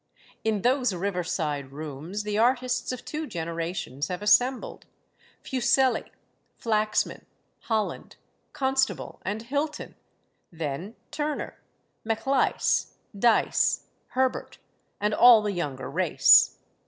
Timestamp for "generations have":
3.27-4.23